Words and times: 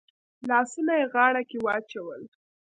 لاسونه 0.49 0.93
يې 0.99 1.05
غاړه 1.13 1.41
کې 1.49 1.57
واچول. 1.65 2.21